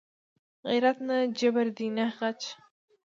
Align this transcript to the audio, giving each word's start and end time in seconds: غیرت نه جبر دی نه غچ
غیرت 0.67 0.97
نه 1.07 1.17
جبر 1.37 1.67
دی 1.77 1.87
نه 1.97 2.05
غچ 2.17 2.41